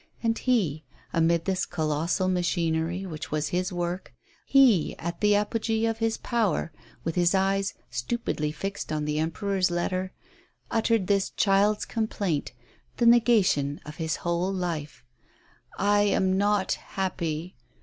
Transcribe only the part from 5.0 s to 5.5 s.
the